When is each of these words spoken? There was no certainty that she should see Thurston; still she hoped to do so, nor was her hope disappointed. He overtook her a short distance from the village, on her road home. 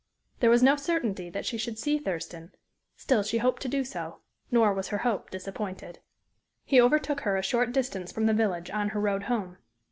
There 0.39 0.49
was 0.49 0.63
no 0.63 0.77
certainty 0.77 1.29
that 1.29 1.45
she 1.45 1.59
should 1.59 1.77
see 1.77 1.99
Thurston; 1.99 2.53
still 2.95 3.21
she 3.21 3.37
hoped 3.37 3.61
to 3.61 3.67
do 3.67 3.83
so, 3.83 4.21
nor 4.49 4.73
was 4.73 4.87
her 4.87 4.97
hope 5.05 5.29
disappointed. 5.29 5.99
He 6.65 6.81
overtook 6.81 7.19
her 7.19 7.37
a 7.37 7.43
short 7.43 7.71
distance 7.71 8.11
from 8.11 8.25
the 8.25 8.33
village, 8.33 8.71
on 8.71 8.89
her 8.89 8.99
road 8.99 9.25
home. 9.25 9.59